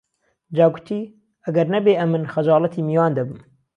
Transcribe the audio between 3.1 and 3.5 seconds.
دەبم